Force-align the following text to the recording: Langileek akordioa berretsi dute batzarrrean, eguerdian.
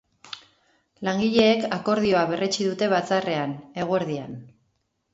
Langileek 1.07 1.69
akordioa 1.79 2.25
berretsi 2.33 2.69
dute 2.73 2.91
batzarrrean, 2.97 3.57
eguerdian. 3.85 4.39